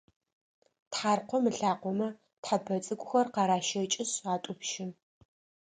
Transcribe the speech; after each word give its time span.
Тхьаркъом 0.91 1.43
ылъакъомэ 1.51 2.07
тхьэпэ 2.41 2.75
цӏыкӏухэр 2.85 3.27
къаращэкӏышъ 3.33 4.15
атӏупщы. 4.33 4.85